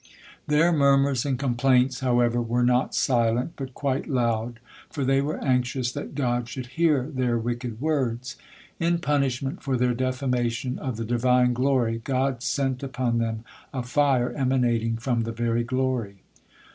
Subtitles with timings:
[0.47, 5.91] Their murmurs and complaints, however, were not silent, but quite loud, for they were anxious
[5.91, 8.35] that God should hear their wicked words.
[8.79, 14.31] In punishment for their defamation of the Divine glory, God sent upon them a fire
[14.31, 16.23] emanating from the very glory.